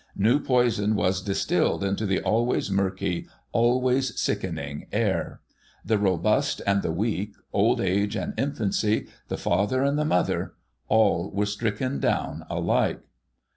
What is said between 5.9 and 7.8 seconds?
robust and the weak, old